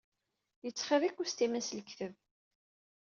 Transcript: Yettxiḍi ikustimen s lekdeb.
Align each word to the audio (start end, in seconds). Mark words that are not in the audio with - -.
Yettxiḍi 0.65 1.05
ikustimen 1.07 1.63
s 1.67 1.69
lekdeb. 1.77 2.13